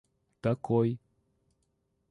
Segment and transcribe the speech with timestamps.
[0.41, 0.89] такой